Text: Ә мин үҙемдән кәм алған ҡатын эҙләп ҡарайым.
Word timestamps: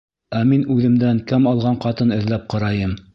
Ә 0.37 0.39
мин 0.51 0.63
үҙемдән 0.75 1.21
кәм 1.33 1.47
алған 1.53 1.77
ҡатын 1.87 2.17
эҙләп 2.19 2.49
ҡарайым. 2.55 2.97